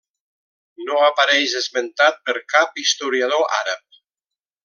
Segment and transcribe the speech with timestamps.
[0.87, 3.87] No apareix esmentat per cap historiador àrab.